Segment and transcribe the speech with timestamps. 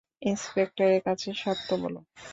[0.21, 1.95] ইন্সপেক্টরের কাছে সত্য বল।